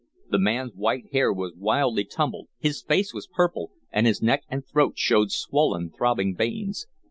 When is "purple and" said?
3.31-4.07